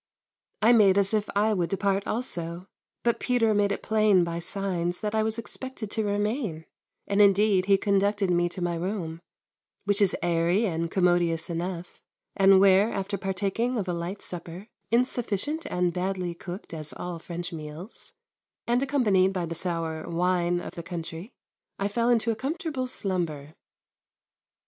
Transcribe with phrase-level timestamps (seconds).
[0.63, 2.65] I made as if I would depart also,
[3.03, 6.65] but Peter made it plain by signs that I was expected to remain,
[7.05, 9.21] and indeed he conducted me to my room,
[9.85, 12.01] which is airy and commodious enough,
[12.35, 17.53] and where, after partaking of a light supper, insufficient and badly cooked as all French
[17.53, 18.11] meals,
[18.65, 21.31] and accompanied by the sour "wine" of the country,
[21.77, 23.53] I fell into a comfortable slumber.